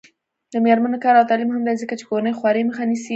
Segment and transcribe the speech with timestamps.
[0.53, 3.09] د میرمنو کار او تعلیم مهم دی ځکه چې کورنۍ خوارۍ مخه نیسي.